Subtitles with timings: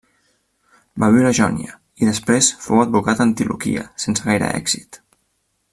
[1.03, 5.01] Va viure a Jònia i després fou advocat a Antioquia, sense gaire èxit.